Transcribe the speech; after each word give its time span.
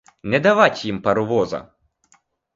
Не 0.23 0.39
давать 0.39 0.85
їм 0.85 1.01
паровоза! 1.01 1.71